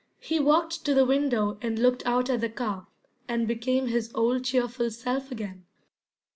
[0.19, 2.87] He walked to the window and looked out at the car,
[3.27, 5.63] and became his old cheerful self again.